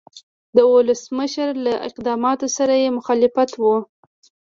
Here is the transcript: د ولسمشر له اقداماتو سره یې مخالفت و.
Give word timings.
د 0.55 0.57
ولسمشر 0.73 1.49
له 1.65 1.73
اقداماتو 1.87 2.47
سره 2.57 2.73
یې 2.83 2.89
مخالفت 2.97 3.49
و. 3.61 3.63